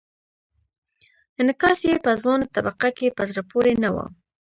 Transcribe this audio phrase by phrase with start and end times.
[1.39, 3.97] انعکاس یې په ځوانه طبقه کې په زړه پورې نه و.